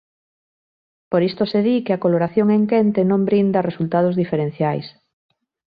Por 1.11 1.21
isto 1.29 1.43
se 1.51 1.59
di 1.67 1.75
que 1.85 1.93
a 1.93 2.01
coloración 2.03 2.47
en 2.57 2.63
quente 2.71 3.01
non 3.11 3.21
brinda 3.29 3.65
resultados 3.69 4.17
diferenciais. 4.21 4.87